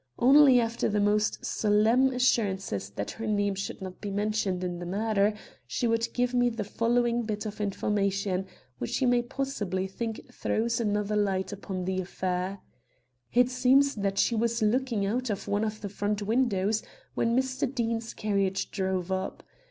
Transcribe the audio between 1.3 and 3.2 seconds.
solemn assurances that